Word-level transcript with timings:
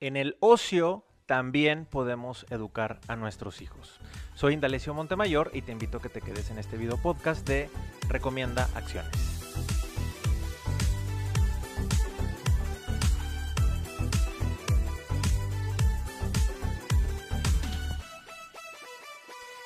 En 0.00 0.16
el 0.16 0.36
ocio 0.38 1.04
también 1.26 1.84
podemos 1.84 2.46
educar 2.50 3.00
a 3.08 3.16
nuestros 3.16 3.60
hijos. 3.60 3.98
Soy 4.34 4.54
Indalecio 4.54 4.94
Montemayor 4.94 5.50
y 5.52 5.62
te 5.62 5.72
invito 5.72 5.98
a 5.98 6.00
que 6.00 6.08
te 6.08 6.20
quedes 6.20 6.50
en 6.50 6.58
este 6.58 6.76
video 6.76 7.02
podcast 7.02 7.46
de 7.48 7.68
Recomienda 8.08 8.68
Acciones. 8.76 9.10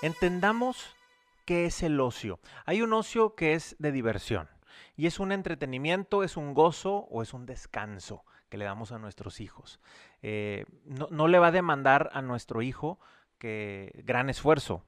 Entendamos 0.01 0.97
qué 1.45 1.67
es 1.67 1.83
el 1.83 2.01
ocio. 2.01 2.41
Hay 2.65 2.81
un 2.81 2.95
ocio 2.95 3.35
que 3.35 3.53
es 3.53 3.77
de 3.79 3.93
diversión 3.93 4.49
y 4.97 5.07
es 5.07 5.21
un 5.21 5.33
entretenimiento, 5.33 6.23
es 6.23 6.37
un 6.37 6.55
gozo 6.55 7.07
o 7.11 7.23
es 7.23 7.35
un 7.35 7.47
descanso 7.47 8.25
que 8.49 8.59
le 8.59 8.65
damos 8.67 8.93
a 8.93 8.99
nuestros 8.99 9.41
hijos. 9.41 9.81
Eh, 10.21 10.67
no, 10.85 11.27
le 11.27 11.39
va 11.39 11.47
a 11.47 11.53
demandar 11.53 12.11
a 12.13 12.21
nuestro 12.21 12.61
hijo 12.61 13.01
que 13.39 14.03
gran 14.05 14.29
esfuerzo 14.29 14.85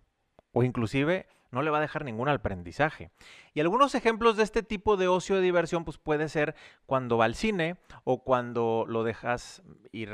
o 0.53 0.63
inclusive 0.63 1.27
no 1.51 1.63
le 1.63 1.71
va 1.71 1.79
a 1.79 1.81
dejar 1.81 2.05
ningún 2.05 2.29
aprendizaje. 2.29 3.11
Y 3.55 3.61
algunos 3.61 3.95
ejemplos 3.95 4.37
de 4.37 4.43
este 4.43 4.63
tipo 4.63 4.97
de 4.97 5.09
ocio 5.09 5.37
de 5.37 5.43
diversión 5.43 5.85
pues 5.85 5.97
puede 5.97 6.29
ser 6.29 6.55
cuando 6.85 7.17
va 7.17 7.25
al 7.25 7.35
cine 7.35 7.77
o 8.05 8.23
cuando 8.23 8.85
lo 8.87 9.03
dejas 9.03 9.63
ir 9.93 10.11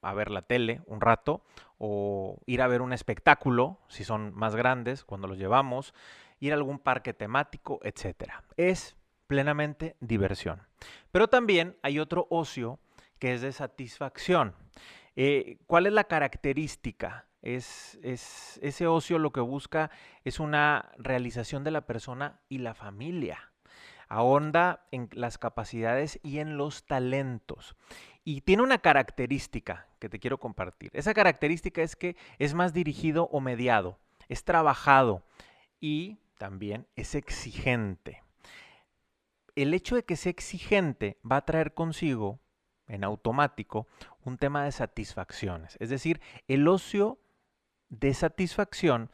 a 0.00 0.14
ver 0.14 0.30
la 0.30 0.42
tele 0.42 0.80
un 0.86 1.00
rato 1.00 1.44
o 1.78 2.38
ir 2.46 2.62
a 2.62 2.68
ver 2.68 2.80
un 2.80 2.92
espectáculo, 2.92 3.80
si 3.88 4.04
son 4.04 4.34
más 4.34 4.56
grandes, 4.56 5.04
cuando 5.04 5.28
los 5.28 5.38
llevamos, 5.38 5.94
ir 6.40 6.52
a 6.52 6.56
algún 6.56 6.78
parque 6.78 7.12
temático, 7.12 7.80
etc. 7.82 8.32
Es 8.56 8.96
plenamente 9.34 9.96
diversión. 9.98 10.62
Pero 11.10 11.26
también 11.26 11.76
hay 11.82 11.98
otro 11.98 12.28
ocio 12.30 12.78
que 13.18 13.34
es 13.34 13.40
de 13.40 13.50
satisfacción. 13.50 14.54
Eh, 15.16 15.58
¿Cuál 15.66 15.86
es 15.86 15.92
la 15.92 16.04
característica? 16.04 17.26
Es, 17.42 17.98
es, 18.04 18.60
ese 18.62 18.86
ocio 18.86 19.18
lo 19.18 19.32
que 19.32 19.40
busca 19.40 19.90
es 20.22 20.38
una 20.38 20.92
realización 20.98 21.64
de 21.64 21.72
la 21.72 21.84
persona 21.84 22.38
y 22.48 22.58
la 22.58 22.74
familia. 22.74 23.50
Ahonda 24.06 24.86
en 24.92 25.08
las 25.10 25.36
capacidades 25.36 26.20
y 26.22 26.38
en 26.38 26.56
los 26.56 26.86
talentos. 26.86 27.74
Y 28.22 28.42
tiene 28.42 28.62
una 28.62 28.78
característica 28.78 29.88
que 29.98 30.08
te 30.08 30.20
quiero 30.20 30.38
compartir. 30.38 30.92
Esa 30.94 31.12
característica 31.12 31.82
es 31.82 31.96
que 31.96 32.16
es 32.38 32.54
más 32.54 32.72
dirigido 32.72 33.28
o 33.32 33.40
mediado, 33.40 33.98
es 34.28 34.44
trabajado 34.44 35.24
y 35.80 36.18
también 36.38 36.86
es 36.94 37.16
exigente. 37.16 38.23
El 39.54 39.74
hecho 39.74 39.96
de 39.96 40.04
que 40.04 40.16
sea 40.16 40.30
exigente 40.30 41.18
va 41.30 41.36
a 41.36 41.44
traer 41.44 41.74
consigo 41.74 42.40
en 42.88 43.04
automático 43.04 43.86
un 44.24 44.36
tema 44.38 44.64
de 44.64 44.72
satisfacciones. 44.72 45.76
Es 45.80 45.90
decir, 45.90 46.20
el 46.48 46.66
ocio 46.68 47.18
de 47.88 48.14
satisfacción 48.14 49.10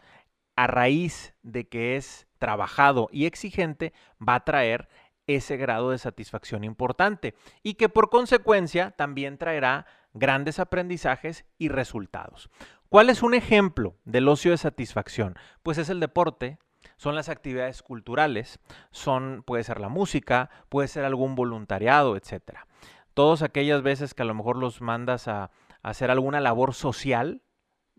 a 0.57 0.67
raíz 0.67 1.35
de 1.43 1.69
que 1.69 1.97
es 1.97 2.27
trabajado 2.39 3.09
y 3.13 3.27
exigente 3.27 3.93
va 4.21 4.37
a 4.37 4.45
traer 4.45 4.89
ese 5.27 5.57
grado 5.57 5.91
de 5.91 5.99
satisfacción 5.99 6.65
importante 6.65 7.35
y 7.63 7.75
que 7.75 7.89
por 7.89 8.11
consecuencia 8.11 8.91
también 8.93 9.39
traerá 9.39 9.87
grandes 10.13 10.59
aprendizajes 10.59 11.45
y 11.59 11.69
resultados. 11.69 12.51
¿Cuál 12.89 13.11
es 13.11 13.23
un 13.23 13.35
ejemplo 13.35 13.97
del 14.05 14.27
ocio 14.27 14.51
de 14.51 14.59
satisfacción? 14.59 15.37
Pues 15.63 15.79
es 15.79 15.89
el 15.89 16.01
deporte, 16.01 16.59
son 17.01 17.15
las 17.15 17.29
actividades 17.31 17.83
culturales, 17.83 18.61
son 18.91 19.43
puede 19.47 19.65
ser 19.65 19.81
la 19.81 19.89
música, 19.89 20.51
puede 20.69 20.87
ser 20.87 21.05
algún 21.05 21.35
voluntariado, 21.35 22.17
etcétera 22.17 22.67
todas 23.15 23.43
aquellas 23.43 23.83
veces 23.83 24.15
que 24.15 24.23
a 24.23 24.25
lo 24.25 24.35
mejor 24.35 24.57
los 24.57 24.81
mandas 24.81 25.29
a, 25.29 25.51
hacer 25.83 26.11
alguna 26.11 26.41
labor 26.41 26.75
social, 26.75 27.43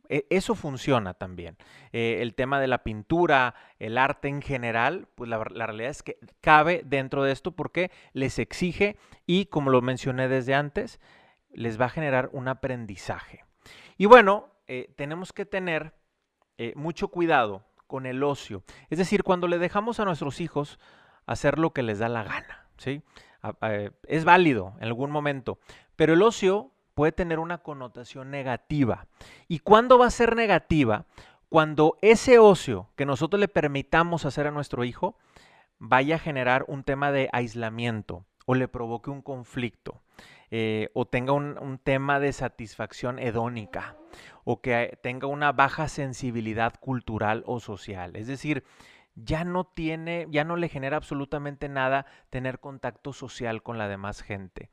e, 0.09 0.25
eso 0.29 0.55
funciona 0.55 1.13
también. 1.13 1.57
Eh, 1.91 2.19
el 2.21 2.35
tema 2.35 2.59
de 2.59 2.67
la 2.67 2.83
pintura, 2.83 3.55
el 3.79 3.97
arte 3.97 4.27
en 4.27 4.41
general, 4.41 5.07
pues 5.15 5.29
la, 5.29 5.43
realidad 5.43 5.89
es 5.89 6.03
que 6.03 6.17
cabe 6.41 6.81
dentro 6.85 7.23
de 7.23 7.31
esto 7.31 7.51
porque 7.51 7.91
les 8.13 8.39
exige 8.39 8.97
y 9.25 9.45
como 9.45 9.71
lo 9.71 9.81
mencioné 9.81 10.27
desde 10.27 10.53
antes, 10.53 10.99
les 11.53 11.79
va 11.79 11.85
a 11.85 11.89
generar 11.89 12.29
un 12.33 12.47
aprendizaje. 12.47 13.45
Y 13.97 14.05
bueno, 14.05 14.49
eh, 14.67 14.93
tenemos 14.95 15.33
que 15.33 15.45
tener 15.45 15.93
eh, 16.57 16.73
mucho 16.75 17.09
cuidado 17.09 17.65
con 17.91 18.05
el 18.05 18.23
ocio. 18.23 18.63
Es 18.89 18.97
decir, 18.97 19.21
cuando 19.21 19.49
le 19.49 19.59
dejamos 19.59 19.99
a 19.99 20.05
nuestros 20.05 20.39
hijos 20.39 20.79
hacer 21.25 21.59
lo 21.59 21.73
que 21.73 21.83
les 21.83 21.99
da 21.99 22.07
la 22.07 22.23
gana, 22.23 22.65
¿sí? 22.77 23.03
Es 24.07 24.23
válido 24.23 24.75
en 24.77 24.85
algún 24.85 25.11
momento, 25.11 25.59
pero 25.97 26.13
el 26.13 26.21
ocio 26.21 26.71
puede 26.93 27.11
tener 27.11 27.37
una 27.37 27.57
connotación 27.57 28.31
negativa. 28.31 29.07
¿Y 29.49 29.59
cuándo 29.59 29.97
va 29.97 30.05
a 30.05 30.09
ser 30.09 30.37
negativa? 30.37 31.03
Cuando 31.49 31.97
ese 32.01 32.39
ocio 32.39 32.87
que 32.95 33.05
nosotros 33.05 33.41
le 33.41 33.49
permitamos 33.49 34.23
hacer 34.23 34.47
a 34.47 34.51
nuestro 34.51 34.85
hijo 34.85 35.17
vaya 35.77 36.15
a 36.15 36.19
generar 36.19 36.63
un 36.69 36.85
tema 36.85 37.11
de 37.11 37.27
aislamiento 37.33 38.23
o 38.45 38.55
le 38.55 38.69
provoque 38.69 39.09
un 39.09 39.21
conflicto. 39.21 40.01
Eh, 40.53 40.89
o 40.93 41.05
tenga 41.05 41.31
un, 41.31 41.79
tema 41.81 42.19
de 42.19 42.33
satisfacción 42.33 43.19
hedónica, 43.19 43.95
o 44.43 44.61
que 44.61 44.99
tenga 45.01 45.27
una 45.27 45.53
baja 45.53 45.87
sensibilidad 45.87 46.73
cultural 46.77 47.43
o 47.47 47.61
social. 47.61 48.17
Es 48.17 48.27
decir, 48.27 48.65
ya 49.15 49.45
no 49.45 49.63
tiene, 49.63 50.27
ya 50.29 50.43
no 50.43 50.57
le 50.57 50.67
genera 50.67 50.97
absolutamente 50.97 51.69
nada 51.69 52.05
tener 52.29 52.59
contacto 52.59 53.13
social 53.13 53.63
con 53.63 53.77
la 53.77 53.87
demás 53.87 54.21
gente. 54.21 54.69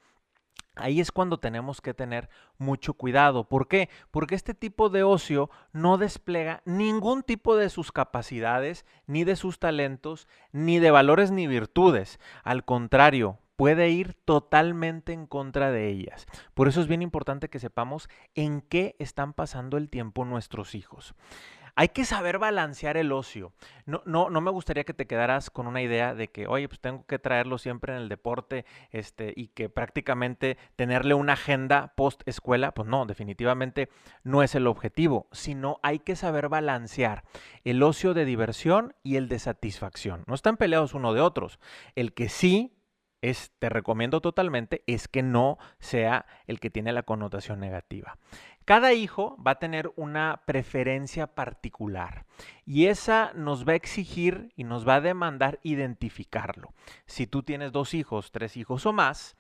Ahí 0.75 1.01
es 1.01 1.13
cuando 1.13 1.39
tenemos 1.39 1.81
que 1.81 1.95
tener 1.95 2.29
mucho 2.57 2.95
cuidado. 2.95 3.49
¿Por 3.49 3.69
qué? 3.69 3.89
Porque 4.11 4.35
este 4.35 4.55
tipo 4.55 4.91
de 4.91 5.05
ocio 5.05 5.49
no 5.73 5.97
despliega 5.97 6.63
ningún 6.65 7.23
tipo 7.23 7.57
de 7.57 7.69
sus 7.69 7.93
capacidades, 7.93 8.85
ni 9.07 9.25
de 9.25 9.37
sus 9.37 9.59
talentos, 9.61 10.27
ni 10.51 10.79
de 10.79 10.91
valores 10.91 11.31
ni 11.31 11.47
virtudes. 11.47 12.19
Al 12.45 12.65
contrario, 12.65 13.39
puede 13.59 13.91
ir 13.91 14.15
totalmente 14.25 15.13
en 15.13 15.27
contra 15.27 15.73
de 15.73 15.89
ellas. 15.89 16.27
Por 16.55 16.69
eso 16.69 16.81
es 16.81 16.87
bien 16.87 17.03
importante 17.03 17.51
que 17.51 17.59
sepamos 17.59 18.09
en 18.37 18.61
qué 18.61 18.95
están 19.01 19.33
pasando 19.33 19.77
el 19.77 19.91
tiempo 19.91 20.25
nuestros 20.25 20.77
hijos. 20.77 21.17
Hay 21.75 21.89
que 21.89 22.05
saber 22.05 22.39
balancear 22.39 22.97
el 22.97 23.11
ocio. 23.11 23.53
No, 23.85 24.01
no, 24.07 24.31
no 24.31 24.41
me 24.41 24.53
gustaría 24.53 24.85
que 24.85 24.95
te 24.95 25.09
quedaras 25.09 25.51
con 25.51 25.67
una 25.67 25.83
idea 25.83 26.15
de 26.15 26.29
que, 26.29 26.47
oye, 26.47 26.69
pues 26.69 26.79
tengo 26.81 27.05
que 27.07 27.19
traerlo 27.19 27.59
siempre 27.59 27.93
en 27.93 28.03
el 28.03 28.09
deporte 28.09 28.65
este, 28.93 29.33
y 29.35 29.49
que 29.49 29.69
prácticamente 29.69 30.57
tenerle 30.77 31.15
una 31.15 31.33
agenda 31.33 31.95
post 31.97 32.23
escuela, 32.27 32.73
pues 32.75 32.89
no, 32.89 33.07
definitivamente 33.07 33.89
no 34.23 34.45
es 34.45 34.55
el 34.55 34.69
objetivo, 34.69 35.27
sino 35.33 35.81
hay 35.83 35.99
que 35.99 36.15
saber 36.15 36.49
balancear 36.49 37.25
el 37.65 37.83
ocio 37.83 38.15
de 38.15 38.25
diversión 38.25 38.95
y 39.03 39.17
el 39.17 39.29
de 39.29 39.41
satisfacción. 39.41 40.23
No 40.29 40.35
están 40.37 40.59
peleados 40.59 40.95
uno 40.95 41.13
de 41.13 41.21
otros. 41.21 41.59
El 41.97 42.15
que 42.15 42.29
sí 42.29 42.78
te 43.59 43.69
recomiendo 43.69 44.21
totalmente, 44.21 44.83
es 44.87 45.09
que 45.09 45.23
no 45.23 45.59
sea 45.79 46.27
el 46.47 46.61
que 46.61 46.71
tiene 46.71 46.93
la 46.93 47.03
connotación 47.03 47.61
negativa. 47.61 48.19
Cada 48.65 48.93
hijo 48.93 49.43
va 49.43 49.53
a 49.53 49.59
tener 49.59 49.91
una 49.97 50.43
preferencia 50.47 51.27
particular 51.35 52.27
y 52.67 52.87
esa 52.87 53.33
nos 53.35 53.67
va 53.67 53.73
a 53.73 53.77
exigir 53.77 54.53
y 54.57 54.65
nos 54.65 54.87
va 54.87 54.97
a 54.97 55.01
demandar 55.01 55.59
identificarlo. 55.63 56.75
Si 57.07 57.27
tú 57.27 57.43
tienes 57.43 57.73
dos 57.73 57.95
hijos, 57.95 58.31
tres 58.31 58.59
hijos 58.59 58.85
o 58.85 58.93
más, 58.93 59.37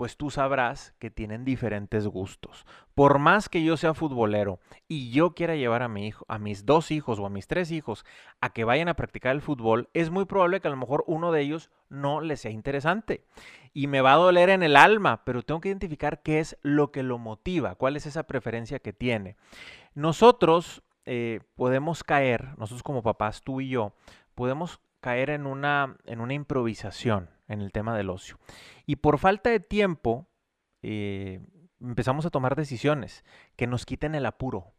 pues 0.00 0.16
tú 0.16 0.30
sabrás 0.30 0.94
que 0.98 1.10
tienen 1.10 1.44
diferentes 1.44 2.06
gustos. 2.06 2.64
Por 2.94 3.18
más 3.18 3.50
que 3.50 3.62
yo 3.62 3.76
sea 3.76 3.92
futbolero 3.92 4.58
y 4.88 5.10
yo 5.10 5.34
quiera 5.34 5.56
llevar 5.56 5.82
a 5.82 5.88
mi 5.88 6.06
hijo, 6.06 6.24
a 6.26 6.38
mis 6.38 6.64
dos 6.64 6.90
hijos 6.90 7.18
o 7.18 7.26
a 7.26 7.28
mis 7.28 7.46
tres 7.46 7.70
hijos 7.70 8.06
a 8.40 8.54
que 8.54 8.64
vayan 8.64 8.88
a 8.88 8.94
practicar 8.94 9.32
el 9.32 9.42
fútbol, 9.42 9.90
es 9.92 10.08
muy 10.08 10.24
probable 10.24 10.60
que 10.60 10.68
a 10.68 10.70
lo 10.70 10.78
mejor 10.78 11.04
uno 11.06 11.32
de 11.32 11.42
ellos 11.42 11.68
no 11.90 12.22
les 12.22 12.40
sea 12.40 12.50
interesante 12.50 13.26
y 13.74 13.88
me 13.88 14.00
va 14.00 14.14
a 14.14 14.16
doler 14.16 14.48
en 14.48 14.62
el 14.62 14.74
alma, 14.74 15.22
pero 15.26 15.42
tengo 15.42 15.60
que 15.60 15.68
identificar 15.68 16.22
qué 16.22 16.40
es 16.40 16.56
lo 16.62 16.92
que 16.92 17.02
lo 17.02 17.18
motiva, 17.18 17.74
cuál 17.74 17.94
es 17.94 18.06
esa 18.06 18.22
preferencia 18.22 18.78
que 18.78 18.94
tiene. 18.94 19.36
Nosotros 19.92 20.82
eh, 21.04 21.40
podemos 21.56 22.04
caer, 22.04 22.56
nosotros 22.56 22.82
como 22.82 23.02
papás, 23.02 23.42
tú 23.42 23.60
y 23.60 23.68
yo, 23.68 23.92
podemos 24.34 24.80
caer 25.00 25.30
en 25.30 25.46
una, 25.46 25.96
en 26.04 26.20
una 26.20 26.34
improvisación 26.34 27.30
en 27.48 27.60
el 27.60 27.72
tema 27.72 27.96
del 27.96 28.10
ocio. 28.10 28.38
Y 28.86 28.96
por 28.96 29.18
falta 29.18 29.50
de 29.50 29.60
tiempo, 29.60 30.28
eh, 30.82 31.40
empezamos 31.80 32.26
a 32.26 32.30
tomar 32.30 32.56
decisiones 32.56 33.24
que 33.56 33.66
nos 33.66 33.86
quiten 33.86 34.14
el 34.14 34.26
apuro. 34.26 34.72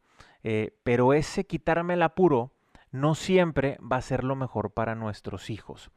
Eh, 0.43 0.77
pero 0.83 1.13
ese 1.13 1.45
quitarme 1.45 1.95
el 1.95 2.03
apuro 2.03 2.53
no 2.91 3.15
siempre 3.15 3.77
va 3.79 3.97
a 3.97 4.01
ser 4.01 4.23
lo 4.23 4.35
mejor 4.35 4.73
para 4.73 4.95
nuestros 4.95 5.49
hijos. 5.49 5.91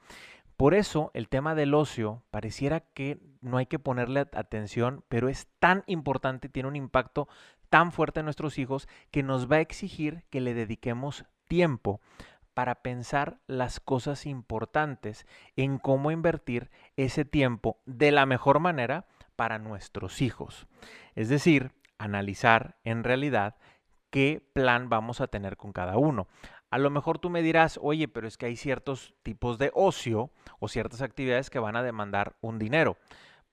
Por 0.57 0.75
eso 0.75 1.11
el 1.15 1.29
tema 1.29 1.55
del 1.55 1.75
ocio 1.75 2.23
pareciera 2.31 2.81
que 2.81 3.21
no 3.41 3.57
hay 3.57 3.67
que 3.67 3.81
ponerle 3.81 4.21
atención, 4.21 5.05
pero 5.09 5.29
es 5.29 5.49
tan 5.59 5.83
importante, 5.87 6.49
tiene 6.49 6.69
un 6.69 6.77
impacto 6.77 7.29
tan 7.69 7.91
fuerte 7.91 8.21
en 8.21 8.27
nuestros 8.27 8.59
hijos 8.59 8.89
que 9.11 9.25
nos 9.25 9.51
va 9.51 9.57
a 9.57 9.61
exigir 9.61 10.25
que 10.31 10.41
le 10.41 10.55
dediquemos 10.55 11.25
tiempo 11.49 12.01
para 12.55 12.77
pensar 12.77 13.41
las 13.47 13.81
cosas 13.81 14.27
importantes 14.27 15.27
en 15.57 15.79
cómo 15.79 16.11
invertir 16.11 16.71
ese 16.97 17.25
tiempo 17.25 17.81
de 17.85 18.13
la 18.13 18.27
mejor 18.27 18.61
manera 18.61 19.07
para 19.37 19.59
nuestros 19.59 20.23
hijos. 20.23 20.67
Es 21.15 21.29
decir, 21.29 21.73
analizar 21.99 22.77
en 22.85 23.05
realidad 23.05 23.57
qué 24.11 24.49
plan 24.53 24.89
vamos 24.89 25.21
a 25.21 25.27
tener 25.27 25.57
con 25.57 25.73
cada 25.73 25.99
uno. 25.99 26.29
A 26.71 26.79
lo 26.79 26.91
mejor 26.91 27.19
tú 27.19 27.31
me 27.31 27.43
dirás, 27.43 27.79
oye, 27.83 28.09
pero 28.09 28.27
es 28.27 28.37
que 28.37 28.47
hay 28.47 28.57
ciertos 28.57 29.15
tipos 29.23 29.59
de 29.59 29.71
ocio 29.75 30.31
o 30.59 30.69
ciertas 30.69 31.03
actividades 31.03 31.51
que 31.51 31.59
van 31.59 31.77
a 31.77 31.83
demandar 31.83 32.37
un 32.41 32.59
dinero. 32.59 32.97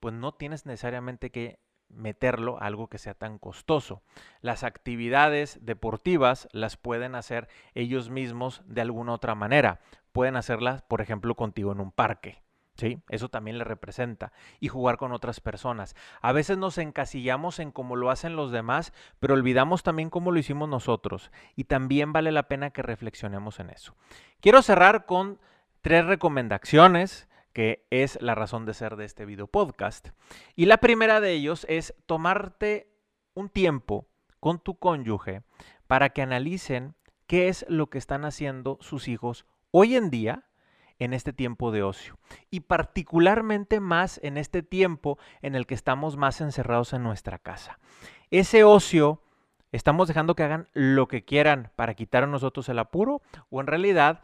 Pues 0.00 0.14
no 0.14 0.32
tienes 0.32 0.66
necesariamente 0.66 1.30
que 1.30 1.60
meterlo 1.92 2.58
a 2.60 2.66
algo 2.66 2.88
que 2.88 2.98
sea 2.98 3.14
tan 3.14 3.38
costoso. 3.38 4.02
Las 4.40 4.64
actividades 4.64 5.58
deportivas 5.62 6.48
las 6.52 6.76
pueden 6.76 7.14
hacer 7.14 7.48
ellos 7.74 8.10
mismos 8.10 8.62
de 8.66 8.80
alguna 8.80 9.12
otra 9.12 9.34
manera. 9.34 9.80
Pueden 10.12 10.36
hacerlas, 10.36 10.82
por 10.82 11.00
ejemplo, 11.00 11.34
contigo 11.34 11.72
en 11.72 11.80
un 11.80 11.92
parque. 11.92 12.42
¿Sí? 12.74 13.02
Eso 13.10 13.28
también 13.28 13.58
le 13.58 13.64
representa. 13.64 14.32
Y 14.58 14.68
jugar 14.68 14.96
con 14.96 15.12
otras 15.12 15.40
personas. 15.40 15.94
A 16.22 16.32
veces 16.32 16.56
nos 16.56 16.78
encasillamos 16.78 17.58
en 17.58 17.70
cómo 17.70 17.96
lo 17.96 18.10
hacen 18.10 18.34
los 18.34 18.50
demás, 18.50 18.94
pero 19.20 19.34
olvidamos 19.34 19.82
también 19.82 20.08
cómo 20.08 20.32
lo 20.32 20.38
hicimos 20.38 20.70
nosotros. 20.70 21.30
Y 21.54 21.64
también 21.64 22.14
vale 22.14 22.32
la 22.32 22.48
pena 22.48 22.70
que 22.70 22.82
reflexionemos 22.82 23.60
en 23.60 23.70
eso. 23.70 23.94
Quiero 24.40 24.62
cerrar 24.62 25.04
con 25.04 25.38
tres 25.82 26.06
recomendaciones 26.06 27.28
que 27.52 27.86
es 27.90 28.20
la 28.20 28.34
razón 28.34 28.66
de 28.66 28.74
ser 28.74 28.96
de 28.96 29.04
este 29.04 29.24
video 29.24 29.46
podcast. 29.46 30.08
Y 30.56 30.66
la 30.66 30.78
primera 30.78 31.20
de 31.20 31.32
ellos 31.32 31.66
es 31.68 31.94
tomarte 32.06 32.92
un 33.34 33.48
tiempo 33.48 34.08
con 34.40 34.58
tu 34.58 34.78
cónyuge 34.78 35.42
para 35.86 36.10
que 36.10 36.22
analicen 36.22 36.94
qué 37.26 37.48
es 37.48 37.64
lo 37.68 37.88
que 37.88 37.98
están 37.98 38.24
haciendo 38.24 38.78
sus 38.80 39.08
hijos 39.08 39.46
hoy 39.70 39.96
en 39.96 40.10
día 40.10 40.44
en 40.98 41.12
este 41.14 41.32
tiempo 41.32 41.72
de 41.72 41.82
ocio 41.82 42.18
y 42.50 42.60
particularmente 42.60 43.80
más 43.80 44.20
en 44.22 44.36
este 44.36 44.62
tiempo 44.62 45.18
en 45.40 45.54
el 45.54 45.66
que 45.66 45.74
estamos 45.74 46.16
más 46.16 46.40
encerrados 46.40 46.92
en 46.92 47.02
nuestra 47.02 47.38
casa. 47.38 47.78
Ese 48.30 48.64
ocio 48.64 49.22
estamos 49.72 50.08
dejando 50.08 50.34
que 50.34 50.44
hagan 50.44 50.68
lo 50.72 51.08
que 51.08 51.24
quieran 51.24 51.72
para 51.76 51.94
quitar 51.94 52.22
a 52.22 52.28
nosotros 52.28 52.68
el 52.68 52.78
apuro 52.78 53.22
o 53.50 53.60
en 53.60 53.66
realidad 53.66 54.22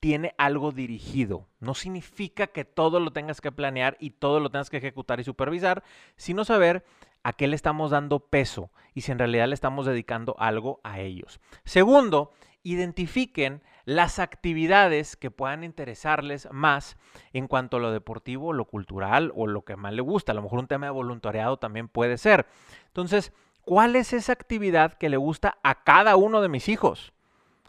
tiene 0.00 0.34
algo 0.38 0.72
dirigido. 0.72 1.46
No 1.60 1.74
significa 1.74 2.46
que 2.48 2.64
todo 2.64 3.00
lo 3.00 3.12
tengas 3.12 3.40
que 3.40 3.52
planear 3.52 3.96
y 4.00 4.10
todo 4.10 4.40
lo 4.40 4.50
tengas 4.50 4.70
que 4.70 4.78
ejecutar 4.78 5.20
y 5.20 5.24
supervisar, 5.24 5.84
sino 6.16 6.44
saber 6.44 6.84
a 7.22 7.34
qué 7.34 7.46
le 7.46 7.56
estamos 7.56 7.90
dando 7.90 8.18
peso 8.20 8.70
y 8.94 9.02
si 9.02 9.12
en 9.12 9.18
realidad 9.18 9.46
le 9.46 9.54
estamos 9.54 9.84
dedicando 9.84 10.34
algo 10.38 10.80
a 10.82 11.00
ellos. 11.00 11.38
Segundo, 11.64 12.32
identifiquen 12.62 13.62
las 13.84 14.18
actividades 14.18 15.16
que 15.16 15.30
puedan 15.30 15.64
interesarles 15.64 16.48
más 16.50 16.96
en 17.32 17.46
cuanto 17.46 17.76
a 17.76 17.80
lo 17.80 17.92
deportivo, 17.92 18.52
lo 18.52 18.66
cultural 18.66 19.32
o 19.34 19.46
lo 19.46 19.64
que 19.64 19.76
más 19.76 19.92
le 19.92 20.02
gusta. 20.02 20.32
A 20.32 20.34
lo 20.34 20.42
mejor 20.42 20.60
un 20.60 20.66
tema 20.66 20.86
de 20.86 20.92
voluntariado 20.92 21.58
también 21.58 21.88
puede 21.88 22.16
ser. 22.16 22.46
Entonces, 22.86 23.32
¿cuál 23.62 23.96
es 23.96 24.14
esa 24.14 24.32
actividad 24.32 24.94
que 24.94 25.10
le 25.10 25.18
gusta 25.18 25.58
a 25.62 25.82
cada 25.84 26.16
uno 26.16 26.40
de 26.40 26.48
mis 26.48 26.68
hijos? 26.68 27.12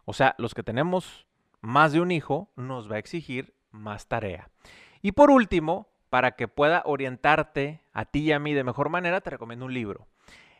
O 0.06 0.14
sea, 0.14 0.36
los 0.38 0.54
que 0.54 0.64
tenemos 0.64 1.26
más 1.62 1.94
de 1.94 2.02
un 2.02 2.12
hijo 2.12 2.52
nos 2.56 2.92
va 2.92 2.96
a 2.96 3.00
exigir 3.00 3.54
más 3.72 4.08
tarea. 4.08 4.50
Y 5.02 5.14
por 5.14 5.32
último, 5.32 5.88
para 6.10 6.32
que 6.32 6.48
pueda 6.48 6.84
orientarte 6.86 7.82
a 7.94 8.06
ti 8.06 8.20
y 8.20 8.32
a 8.32 8.40
mí 8.40 8.54
de 8.54 8.64
mejor 8.64 8.90
manera, 8.90 9.22
te 9.22 9.30
recomiendo 9.30 9.66
un 9.66 9.74
libro. 9.74 10.08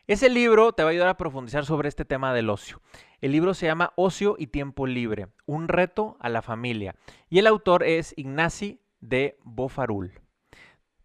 Ese 0.08 0.28
libro 0.28 0.72
te 0.72 0.82
va 0.82 0.88
a 0.88 0.92
ayudar 0.92 1.08
a 1.08 1.16
profundizar 1.16 1.64
sobre 1.64 1.88
este 1.88 2.04
tema 2.04 2.34
del 2.34 2.50
ocio. 2.50 2.80
El 3.20 3.32
libro 3.32 3.54
se 3.54 3.66
llama 3.66 3.92
Ocio 3.94 4.34
y 4.36 4.48
Tiempo 4.48 4.86
Libre, 4.86 5.28
un 5.46 5.68
reto 5.68 6.16
a 6.18 6.28
la 6.28 6.42
familia. 6.42 6.96
Y 7.30 7.38
el 7.38 7.46
autor 7.46 7.84
es 7.84 8.12
Ignacy 8.16 8.80
de 9.00 9.38
Bofarul. 9.44 10.20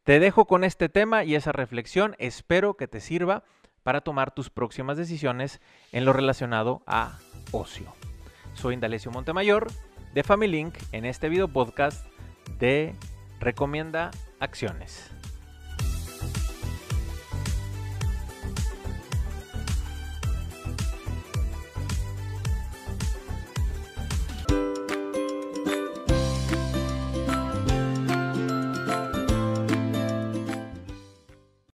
Te 0.03 0.19
dejo 0.19 0.45
con 0.45 0.63
este 0.63 0.89
tema 0.89 1.25
y 1.25 1.35
esa 1.35 1.51
reflexión. 1.51 2.15
Espero 2.17 2.75
que 2.75 2.87
te 2.87 3.01
sirva 3.01 3.43
para 3.83 4.01
tomar 4.01 4.33
tus 4.33 4.49
próximas 4.49 4.97
decisiones 4.97 5.61
en 5.91 6.05
lo 6.05 6.13
relacionado 6.13 6.81
a 6.87 7.19
ocio. 7.51 7.93
Soy 8.57 8.73
Indalecio 8.73 9.11
Montemayor 9.11 9.67
de 10.13 10.23
Family 10.23 10.51
Link 10.51 10.73
en 10.91 11.05
este 11.05 11.29
video 11.29 11.47
podcast 11.47 12.05
de 12.59 12.95
Recomienda 13.39 14.09
Acciones. 14.39 15.16